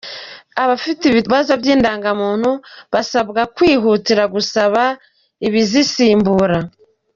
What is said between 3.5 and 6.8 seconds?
kwihutira gusaba ibizisimbura.